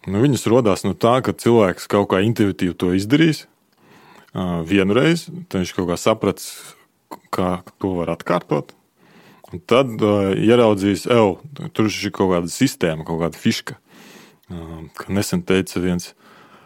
[0.03, 3.45] Nu, viņas radās no tā, ka cilvēks kaut kā intuitīvi to izdarīs
[4.33, 6.47] vienu reizi, tad viņš kaut kā sapratis,
[7.33, 8.73] kā to var atkārtot.
[9.53, 13.77] Un tad uh, ieraudzījis, ka tur ir kaut kāda sistēma, kaut kāda fiška.
[14.49, 16.15] Uh, kā nesen teica viens,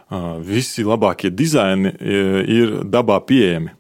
[0.08, 3.74] uh, visi labākie dizaini ir dabā pieejami.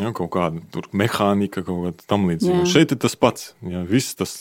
[0.00, 2.62] Ja, kaut kāda mehānika, kaut kāda tam līdzīga.
[2.70, 3.50] Šeit ir tas pats.
[3.66, 4.32] Ja, viss tas,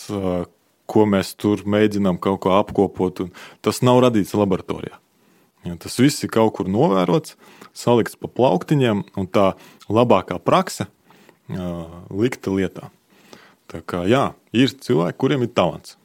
[0.90, 3.26] ko mēs tur mēģinām kaut ko apkopot,
[3.66, 4.96] tas nav radīts laboratorijā.
[5.68, 7.36] Ja, tas viss ir kaut kur novērots,
[7.76, 9.54] salikts pa plauktiņiem, un tā
[9.90, 12.90] labākā praksa uh, likta lietā.
[13.70, 15.98] Tā kā, jā, ir cilvēki, kuriem ir talants.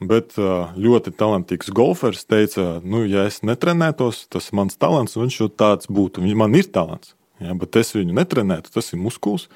[0.00, 5.26] Bet uh, ļoti talantīgs golfers teica, nu, ja es netrenētos, tas ir mans talants, un
[5.26, 6.24] viņš jau tāds būtu.
[6.38, 9.50] Man ir talants, ja, bet es viņu netrenētu, tas ir muskulis.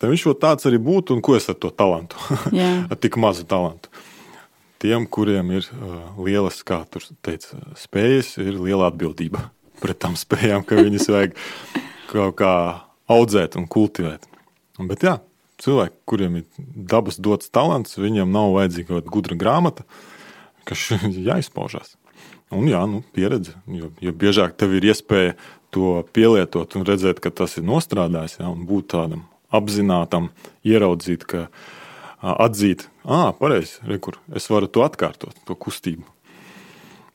[0.00, 2.18] Tad viņš jau tāds arī būtu, un ko es ar to talantu?
[2.90, 3.92] ar tik mazu talantu
[4.84, 9.46] tiem, kuriem ir uh, lielas, kā tur teica, spējas, ir liela atbildība
[9.82, 11.38] pret tām spējām, ka viņas vajag
[12.10, 12.54] kaut kā
[13.10, 14.26] audzēt un kultivēt.
[14.90, 15.18] Bet jā,
[15.62, 19.86] cilvēki, kuriem ir dabas dots talants, viņiem nav vajadzīga gudra grāmata,
[20.68, 20.88] kas
[21.28, 21.96] jāizpaužās.
[22.54, 25.34] Un jā, nu, pieredze, jo, jo biežāk tev ir iespēja
[25.74, 30.28] to pielietot un redzēt, ka tas ir nostrādājis, jā, un būt tādam apzinātam,
[30.66, 31.48] ieraudzīt, ka
[32.22, 36.06] atzīt, ah, pareizi, kur es varu to atkārtot, to kustību.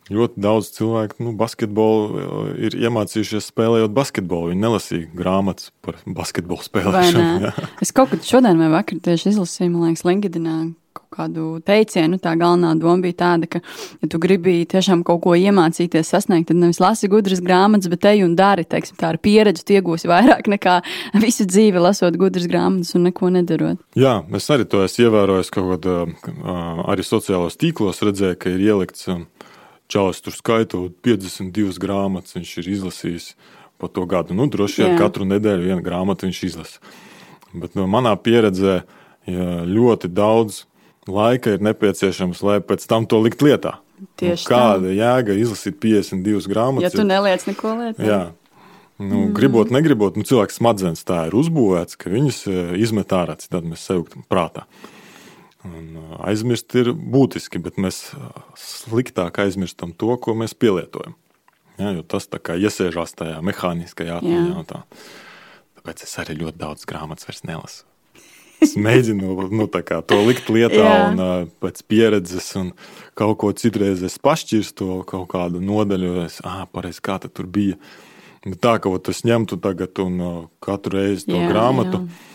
[0.09, 2.23] Ļoti daudz cilvēku nu, basketbolu
[2.57, 4.49] ir iemācījušies spēlējot basketbolu.
[4.53, 7.53] Viņi nelasīja grāmatas par basketbolu spēlēšanu.
[7.85, 10.55] es kaut kad šodien vai vakar tieši izlasīju, man liekas, LinkedInā
[10.97, 12.17] kaut kādu teicienu.
[12.21, 13.61] Tā galvenā doma bija tāda, ka,
[14.01, 18.25] ja tu gribi tiešām kaut ko iemācīties, sasniegt, tad nevis lasi gudras grāmatas, bet ej
[18.25, 18.65] un dari.
[18.65, 20.79] Teiksim, tā ar pieredzi iegūsi vairāk nekā
[21.23, 23.81] visu dzīvi lasot gudras grāmatas un neko nedarot.
[23.99, 25.99] Jā, es arī to esmu ievērojis kaut kādā
[26.89, 29.11] arī sociālos tīklos, redzēju, ka ir ielikts.
[29.89, 33.31] Čalis tur skaitot 52 grāmatas, viņš ir izlasījis
[33.81, 34.35] pa to gadu.
[34.37, 36.81] Nu, droši vien katru nedēļu vienu grāmatu viņš izlasa.
[37.55, 38.81] Bet no manā pieredzē
[39.29, 40.65] ja ļoti daudz
[41.09, 43.79] laika ir nepieciešams, lai pēc tam to likt lietā.
[44.19, 44.95] Tieši nu, kāda tā.
[44.95, 46.85] jēga izlasīt 52 grāmatas?
[46.87, 48.05] Ja tu neliec neko lietā.
[48.05, 48.21] Jā.
[48.99, 49.33] Nu, mm.
[49.35, 53.85] Gribot, negribot, nu, cilvēks smadzenes tā ir uzbūvēts, ka viņas e, izmet ārā, tad mēs
[53.87, 54.65] sev prātā.
[55.67, 58.13] Un aizmirst ir būtiski, bet mēs
[58.55, 61.17] sliktāk aizmirstam to, ko mēs pielietojam.
[61.79, 64.63] Ja, tas tā kā iesēžās tajā mehāniskajā atmiņā.
[64.67, 64.83] Tā.
[65.79, 67.85] Tāpēc es arī ļoti daudz grāmatas vairs nelasu.
[68.59, 72.73] Es mēģinu nu, to likt lietā, un uh, pēc pieredzes, un
[73.15, 77.79] kaut ko citreiz es pašķirstu kaut kādu nodaļu, es ah, pareizi, kā tur bija.
[78.43, 82.25] Bet tā, ka ot, es ņemtu tagad un uh, katru reizi to jā, grāmatu, jā.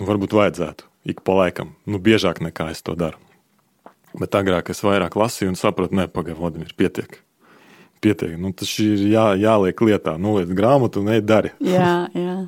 [0.00, 3.18] Nu, varbūt vajadzētu ik pa laikam, nu, biežāk nekā es to daru.
[4.18, 7.20] Bet agrāk es vairāk lasīju un sapratu, ne, pagaidi, Vladimir, pietiek.
[8.00, 11.52] Pietiek, nu, tas ir jā, jāliek lietā, noliec grāmatu un ej dari.
[11.62, 12.38] Jā, jā.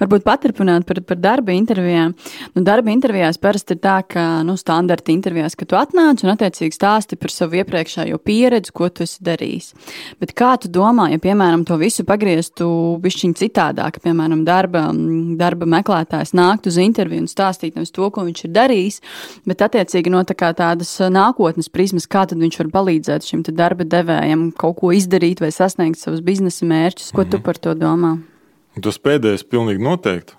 [0.00, 2.14] Varbūt paturpināt par, par darba intervijām.
[2.54, 6.74] Nu, darba intervijās parasti ir tā, ka nu, standarta intervijās, ka tu atnāc un attiecīgi
[6.74, 9.70] stāsti par savu iepriekšējo pieredzi, ko tu esi darījis.
[10.22, 12.66] Bet kā tu domā, ja piemēram to visu pagrieztu
[13.04, 14.88] bišķiņ citādāk, piemēram, darba,
[15.38, 19.00] darba meklētājs nākt uz interviju un stāstīt nevis to, ko viņš ir darījis,
[19.48, 24.50] bet attiecīgi no tā tādas nākotnes prizmas, kā tad viņš var palīdzēt šim darba devējam
[24.58, 27.12] kaut ko izdarīt vai sasniegt savus biznesa mērķus.
[27.12, 27.30] Ko mm -hmm.
[27.30, 27.44] tu mhm.
[27.44, 28.18] par to domā?
[28.82, 30.34] Tas pēdējais pilnīgi noteikti.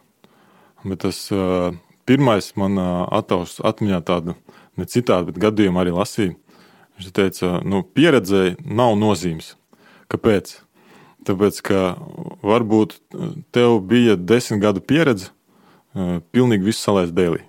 [0.85, 1.71] Bet tas uh,
[2.05, 4.35] pirmais man uh, ataus atmiņā tādu
[4.75, 6.35] ne citādu, bet gadījumu arī lasīju.
[6.95, 9.53] Viņš teica, nu, pieredzēji nav nozīmes.
[10.11, 10.53] Kāpēc?
[11.25, 11.79] Tāpēc, ka
[12.45, 12.99] varbūt
[13.55, 17.45] tev bija desmit gadu pieredze, uh, pilnīgi visu salaist dēlī.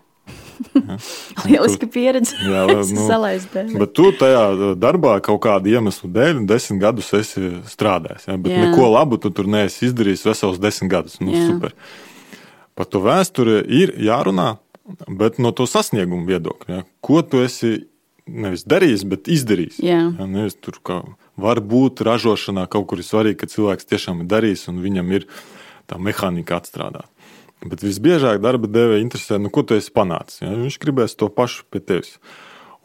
[1.46, 2.36] Lieliska pieredze.
[2.52, 8.28] Jā, nu, bet tu tajā darbā kaut kādu iemeslu dēļ desmit gadus esi strādājis.
[8.30, 8.38] Ja?
[8.40, 8.66] Bet jā.
[8.68, 11.18] neko labu tu tur neesi izdarījis vesels desmit gadus.
[11.22, 11.48] Nu, jā.
[11.50, 11.76] super.
[12.76, 14.56] Par to vēsturi ir jārunā,
[15.08, 16.80] bet no to sasnieguma viedokļa.
[16.80, 16.86] Ja?
[17.04, 17.78] Ko tu esi
[18.26, 19.80] nevis darījis, bet izdarījis?
[19.84, 20.02] Jā.
[20.10, 20.28] Ja?
[20.28, 21.02] Nevis tur kā
[21.40, 25.28] varbūt ražošanā kaut kur ir svarīgi, ka cilvēks tiešām ir darījis un viņam ir
[25.86, 27.10] tā mehānika atstrādāta.
[27.64, 30.42] Bet visbiežāk darba devēja interesē, nu, ko tu esi panācis.
[30.44, 30.52] Ja?
[30.52, 32.18] Viņš gribēs to pašu pie tevis.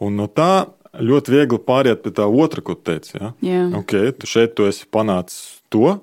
[0.02, 3.14] Un no tā ļoti viegli pāriet pie tā otra, ko tu teici.
[3.18, 3.32] Ja?
[3.44, 3.66] Jā.
[3.82, 5.98] Okay, tu šeit tu esi panācis to,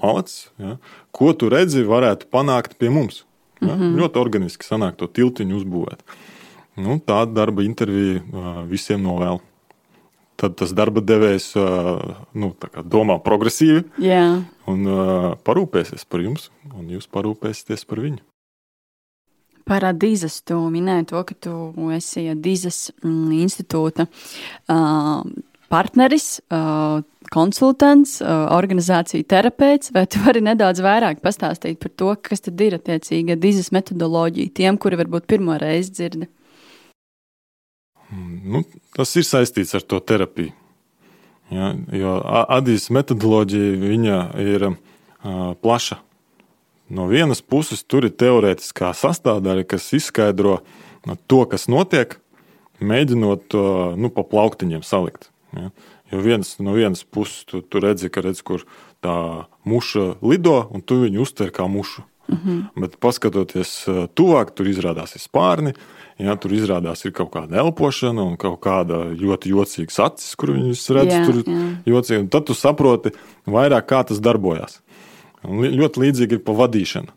[0.00, 0.78] malacis, ja?
[1.14, 3.24] ko tu redzi, varētu panākt pie mums.
[3.60, 3.74] Ja?
[3.74, 3.96] Mm -hmm.
[4.00, 6.00] Ļoti organiski sanāk to tiltiņu uzbūvēt.
[6.76, 8.20] Nu, tāda darba intervija
[8.66, 9.40] visiem novēlu
[10.44, 11.52] tad tas darba devējs
[12.36, 12.52] nu,
[12.84, 14.28] domā progresīvi Jā.
[14.70, 14.86] un
[15.46, 18.22] parūpēsies par jums, un jūs parūpēsieties par viņu.
[19.64, 21.54] Par Dīzes tu minēji to, ka tu
[21.96, 24.04] esi Dīzes mm, institūta
[25.72, 26.26] partneris,
[27.32, 29.90] konsultants, organizācija terapeits.
[29.94, 34.78] Vai tu vari nedaudz vairāk pastāstīt par to, kas tad ir attiecīga Dīzes metodoloģija tiem,
[34.78, 36.28] kuri varbūt pirmo reizi dzird?
[38.44, 38.60] Nu,
[38.96, 40.52] tas ir saistīts ar to terapiju.
[41.52, 44.76] Ja, jo Adijas metodoloģija ir uh,
[45.60, 46.00] plaša.
[46.92, 50.58] No vienas puses, tur ir teorētiskā sastāvdaļa, kas izskaidro
[51.28, 52.18] to, kas notiek,
[52.84, 55.30] mēģinot to nu, pa plauktiņiem salikt.
[55.56, 55.70] Ja.
[56.12, 58.66] Jo viens, no vienas puses tu, tu redzi, ka redz, kur
[59.04, 59.14] tā
[59.68, 62.04] muša lido, un tu viņu uztver kā mušu.
[62.28, 62.80] Mm -hmm.
[62.80, 65.74] Bet, paskatoties tuvāk, tur izrādās spārni,
[66.20, 70.84] ja, tur izrādās ir kaut kāda elpošana un kaut kāda ļoti jocīga acis, kur viņus
[70.96, 71.14] redz.
[71.14, 71.68] Jā, tur jā.
[71.94, 72.28] jocīgi.
[72.32, 73.14] Tad tu saproti
[73.50, 74.80] vairāk, kā tas darbojas.
[75.44, 77.16] Un ļoti līdzīgi ir pa vadīšanu.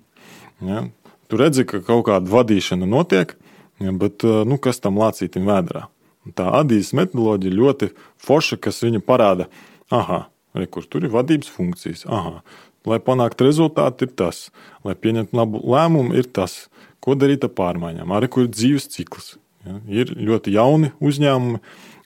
[0.68, 0.88] Ja.
[1.28, 3.36] Tu redzi, ka kaut kāda vadīšana notiek,
[3.84, 5.88] ja, bet nu, kas tam lācītam vēdā?
[6.36, 7.92] Tā adīzes metodoloģija ļoti
[8.24, 9.48] forša, kas viņa parāda,
[9.94, 10.28] ah,
[10.72, 12.04] kur tur ir vadības funkcijas.
[12.10, 12.42] Aha,
[12.88, 14.48] lai panāktu rezultātu, ir tas,
[14.88, 16.66] lai pieņemtu labu lēmumu, ir tas,
[17.08, 19.38] ko darīt ar pārmaiņām, arī kur ir dzīves cikls.
[19.64, 19.80] Ja?
[19.88, 21.62] Ir ļoti jauni uzņēmumi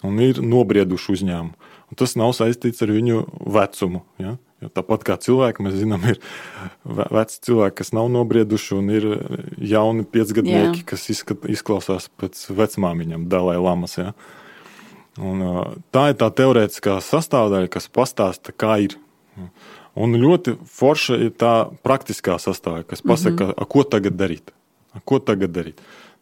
[0.06, 1.70] un ir nobrieduši uzņēmumi.
[1.92, 4.06] Un tas nav saistīts ar viņu vecumu.
[4.22, 4.38] Ja?
[4.62, 6.20] Jo tāpat kā cilvēki, mēs zinām, ir
[6.86, 9.08] veci cilvēki, kas nav nobrieduši, un ir
[9.58, 10.88] jauni piecgadnieki, Jā.
[10.94, 13.98] kas izskat, izklausās pēc vecmāmiņām, Dalai Lamas.
[13.98, 14.14] Ja?
[15.18, 15.42] Un,
[15.92, 19.00] tā ir tā teorētiskā sastāvdaļa, kas pastāsta, kā ir.
[19.98, 23.72] Un ļoti forša ir tā praktiskā sastāvdaļa, kas pasaka, mm -hmm.
[23.74, 24.54] ko tagad darīt.
[25.08, 25.82] Ko tagad darīt?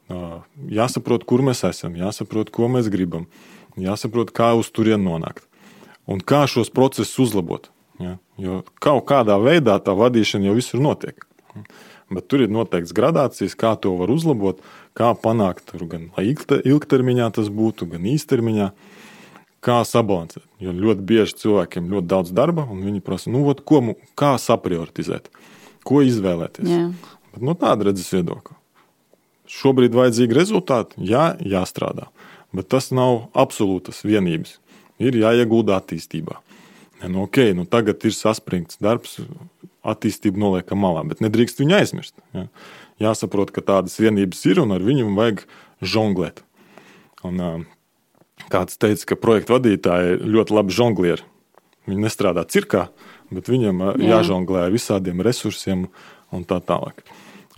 [0.09, 3.27] Jāsaprot, kur mēs esam, jāsaprot, ko mēs gribam,
[3.77, 5.45] jāsaprot, kā uz turieni nonākt
[6.09, 7.69] un kā šos procesus uzlabot.
[8.01, 8.17] Ja?
[8.41, 11.25] Jo kaut kādā veidā tā vadīšana jau visur notiek.
[12.09, 14.63] Bet tur ir noteikts gradācijas, kā to var uzlabot,
[14.97, 18.71] kā panākt, tur, gan ilgtermiņā tas būtu, gan īstermiņā,
[19.65, 20.45] kā sabalansēt.
[20.63, 23.83] Jo ļoti bieži cilvēkiem ir ļoti daudz darba, un viņi prasa, nu, ot, ko,
[24.17, 25.29] kā saprioritizēt,
[25.85, 26.71] ko izvēlēties.
[26.71, 26.87] Jā.
[27.35, 28.57] Bet no tāda redzes viedokļa.
[29.49, 32.09] Šobrīd vajadzīgi rezultāti, jā, jāstrādā,
[32.53, 34.59] bet tas nav absolūtas vienības.
[34.99, 36.37] Ir jāiegulda attīstībā.
[37.07, 39.15] Nu, okay, nu tagad ir saspringts darbs,
[39.87, 42.15] attīstību noliekam malā, bet nedrīkst viņu aizmirst.
[42.35, 42.49] Ja?
[42.99, 45.45] Jāsaprot, ka tādas vienības ir un ar viņu vajag
[45.79, 46.43] žonglēt.
[47.25, 47.65] Un,
[48.51, 51.25] kāds teica, ka projekta vadītāji ir ļoti labi žonglieri.
[51.89, 52.89] Viņi nestrādā cirkā,
[53.33, 54.19] bet viņam Jā.
[54.19, 55.87] jāžonglē ar visādiem resursiem
[56.35, 57.01] un tā tālāk.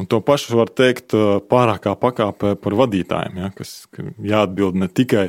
[0.02, 1.14] Un to pašu var teikt
[1.52, 3.84] pārākā pakāpē par vadītājiem, ja, kas
[4.18, 5.28] jāatbild ne tikai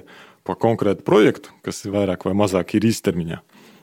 [0.48, 3.42] par konkrētu projektu, kas ir vairāk vai mazāk ir īstermiņā,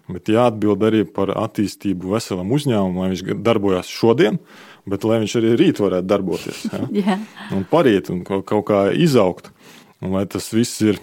[0.09, 4.41] bet jāatbild arī par attīstību veselam uzņēmumam, lai viņš darbojas šodien,
[4.89, 6.65] bet lai viņš arī rīt varētu darboties.
[6.71, 6.81] Ja?
[7.03, 7.23] yeah.
[7.53, 9.53] Un parīt un kaut kā izaugt.
[10.01, 10.97] Un lai tas viss ir,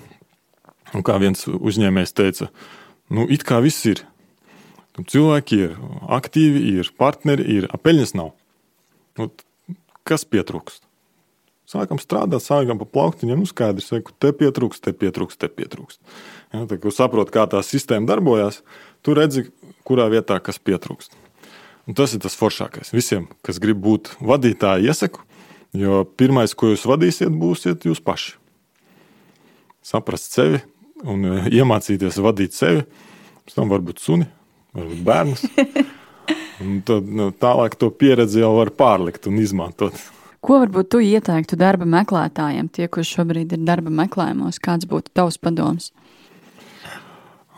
[0.96, 2.50] un kā viens uzņēmējs teica,
[3.12, 4.02] nu it kā viss ir.
[4.96, 5.74] Cilvēki ir
[6.16, 8.32] aktīvi, ir partneri, ir apeļņas nav.
[9.20, 9.28] Nu,
[10.06, 10.84] kas pietrūkst?
[11.66, 15.98] Sākam strādāt, sākam pa plauktiņiem, nu skaidrs, ka te pietrūkst, te pietrūkst, te pietrūkst.
[16.54, 18.60] Ja, tad, kad saprot, kā tā sistēma darbojas,
[19.02, 19.48] tu redzi,
[19.86, 21.18] kurā vietā kas pietrūkst.
[21.86, 22.94] Un tas ir tas foršākais.
[22.94, 25.26] Visiem, kas grib būt vadītāji, iesaku,
[25.74, 28.36] jo pirmais, ko jūs vadīsiet, būsiet jūs paši.
[29.86, 30.62] Saprast sevi
[31.06, 32.86] un e, iemācīties vadīt sevi,
[33.46, 34.30] pēc tam varbūt suni,
[34.74, 35.46] varbūt bērnus.
[36.64, 39.96] Un tad nu, tālāk to pieredzi jau var pārlikt un izmantot.
[40.46, 45.40] Ko varbūt tu ieteiktu darba meklētājiem, tie, kurš šobrīd ir darba meklējumos, kāds būtu tavs
[45.42, 45.90] padoms?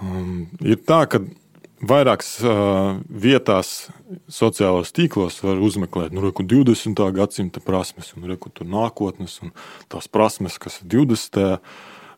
[0.00, 1.20] Um, ir tā, ka
[1.84, 3.90] vairākas uh, vietās,
[4.32, 7.02] sociālajos tīklos var uzmeklēt, nu, reku 20.
[7.14, 9.52] gadsimta prasmes, un reku tur nākotnes, un
[9.92, 11.58] tās prasmes, kas ir 20.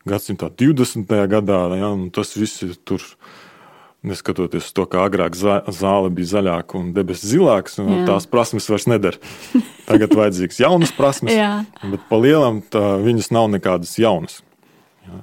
[0.07, 1.13] gadsimta 20.
[1.35, 3.05] gadā, ja, tas viss ir tur.
[4.01, 8.05] Neskatoties uz to, ka agrāk zāle bija zaļāka un debesis zilākas, un Jā.
[8.07, 9.19] tās prasmes vairs nedara.
[9.89, 11.37] Tagad vajadzīgs jaunas prasmes,
[11.83, 14.39] bet pa lielam viņas nav nekādas jaunas.
[15.01, 15.17] Ja,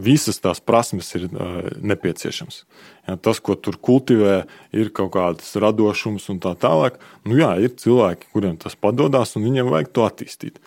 [0.00, 2.62] visas tās prasmes ir uh, nepieciešamas.
[3.08, 4.42] Ja, tas, ko tur kultivē,
[4.76, 6.96] ir kaut kāds radošums un tā tālāk.
[7.28, 10.60] Nu, jā, ir cilvēki, kuriem tas padodas, un viņiem vajag to attīstīt.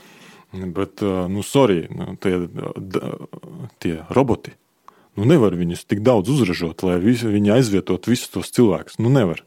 [0.54, 2.36] Bet, uh, nu, sorry, nu, tie,
[3.82, 4.54] tie roboti,
[5.20, 9.00] nu, nevar viņus tik daudz uzražot, lai visi, viņi aizvietotu visus tos cilvēkus.
[9.02, 9.44] Nu, nevar.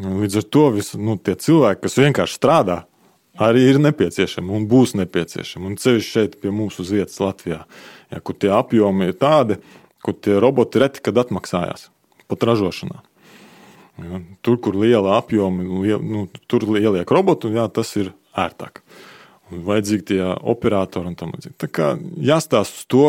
[0.00, 2.80] Līdz ar to vis, nu, tie cilvēki, kas vienkārši strādā,
[3.38, 5.70] arī ir nepieciešami un būs nepieciešami.
[5.70, 7.64] Un ceļš šeit pie mums uz vietas Latvijā,
[8.10, 9.58] ja, kur tie apjomi ir tādi,
[10.04, 11.88] kur tie roboti reti kad atmaksājās
[12.30, 13.02] pat ražošanā.
[14.02, 18.82] Ja, tur, kur liela apjoma, liel, nu, tur ieliek robotu, jā, tas ir ērtāk.
[19.52, 21.54] Un vajadzīgi tie operatori un tam līdzīgi.
[21.60, 23.04] Tā kā jāstāsta uz to,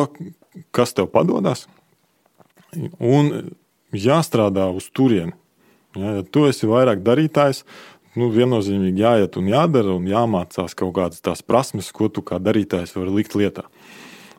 [0.75, 1.65] kas tev padodas,
[2.99, 3.31] un
[3.95, 5.35] jāstrādā uz turieni.
[5.95, 7.63] Ja, ja tu esi vairāk darītājs,
[8.19, 12.95] nu, viennozīmīgi jāiet un jādara, un jāmācās kaut kādas tās prasmes, ko tu kā darītājs
[12.97, 13.67] vari likt lietā.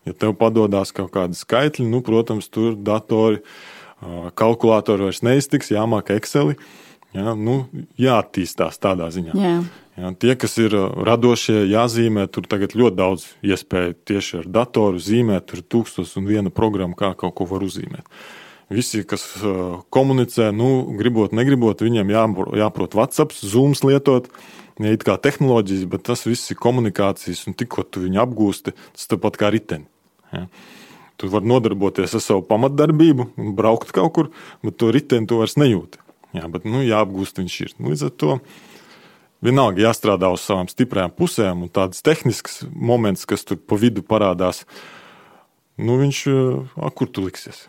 [0.06, 3.40] Ja tev padodas kaut kādi skaitļi, nu, protams, tur datori,
[4.38, 6.54] kalkulatori vairs neiztiks, jāmāk Excel.
[7.16, 7.64] Ja, nu,
[8.00, 9.34] jāattīstās tādā ziņā.
[9.40, 9.56] Jā.
[9.96, 15.46] Ja, tie, kas ir radošie, jāzīmē, tur tagad ļoti daudz iespēju tieši ar datoru zīmēt,
[15.48, 18.04] tur ir tūkstoš un viena programma, kā kaut ko var uzzīmēt.
[18.68, 20.68] Visi, kas uh, komunicē, nu,
[20.98, 24.28] gribot, negribot, viņiem jāprot WhatsApp, Zoom lietot.
[24.82, 29.08] Ja it kā tehnoloģijas, bet tas viss ir komunikācijas, un tikko tu viņu apgūsti, tas
[29.08, 29.86] tāpat kā riteni.
[30.34, 30.44] Ja?
[31.16, 34.28] Tu vari nodarboties ar savu pamatdarbību, braukt kaut kur,
[34.60, 36.02] bet to riteni tu vairs nejūti.
[36.36, 37.72] Jā, bet nu, jāapgūst viņš ir.
[37.78, 38.36] Nu, līdz ar to
[39.44, 44.64] vienalga jāstrādā uz savām stiprajām pusēm, un tāds tehnisks moments, kas tur pa vidu parādās,
[45.76, 46.22] nu, viņš,
[46.76, 47.66] a, kur tu liksies?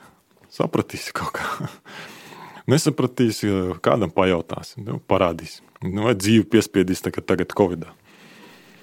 [0.54, 1.70] Sapratīsi kaut kā.
[2.72, 3.52] Nesapratīsi,
[3.84, 5.62] kādam pajautās, nu, parādīs.
[5.84, 7.86] Nu, vai dzīve piespiedīs tagad, tagad Covid.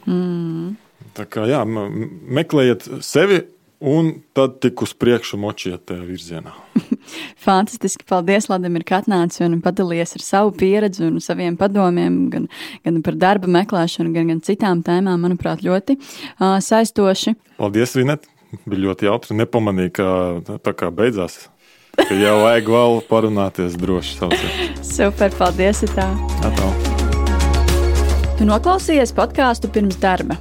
[0.09, 0.77] Mm.
[1.15, 3.43] Tā kā jā, meklējiet sevi
[3.85, 6.55] Un tad tik uz priekšu močiet tajā virzienā.
[7.45, 8.07] Fantastiski.
[8.09, 12.47] Paldies, Ladimir, ka atnāci un padalījies ar savu pieredzi un saviem padomiem, gan,
[12.87, 15.21] gan par darba meklēšanu, gan, gan citām tēmām.
[15.27, 17.37] Manuprāt, ļoti uh, saistoši.
[17.61, 18.25] Paldies, Vinet.
[18.65, 19.37] Bija ļoti jautri.
[19.43, 20.09] Nepamanīju, ka
[20.65, 21.43] tā, kā beidzās.
[21.99, 24.17] Ka jau vajag vēl parunāties droši.
[24.23, 24.81] Sauciet.
[24.97, 25.85] Super, paldies!
[25.93, 26.09] Tā.
[26.47, 26.73] Atā.
[28.39, 30.41] Tu noklausījies podkāstu pirms darba.